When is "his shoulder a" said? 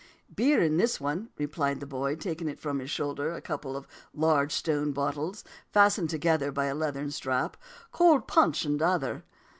2.79-3.39